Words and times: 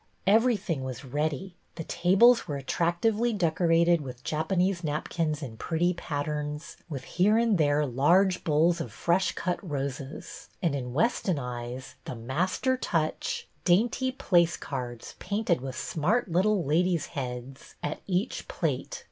Every 0.25 0.57
tliing 0.57 0.81
was 0.81 1.05
ready. 1.05 1.53
The 1.75 1.83
tables 1.83 2.47
were 2.47 2.59
attrac 2.59 3.01
tively 3.01 3.37
decorated 3.37 4.01
with 4.01 4.23
Japanese 4.23 4.83
napkins 4.83 5.43
in 5.43 5.57
pretty 5.57 5.93
patterns, 5.93 6.75
with 6.89 7.03
here 7.03 7.37
and 7.37 7.59
there 7.59 7.85
large 7.85 8.43
bowls 8.43 8.81
of 8.81 8.91
fresh 8.91 9.33
cut 9.33 9.59
roses 9.61 10.49
and, 10.59 10.73
in 10.73 10.93
Weston 10.95 11.37
eyes, 11.37 11.93
the 12.05 12.15
master 12.15 12.77
touch,— 12.77 13.47
dainty 13.63 14.11
place 14.11 14.57
cards, 14.57 15.13
painted 15.19 15.61
with 15.61 15.77
smart 15.77 16.27
little 16.31 16.63
ladies' 16.65 17.05
heads, 17.13 17.75
at 17.83 18.01
each 18.07 18.47
plate. 18.47 18.99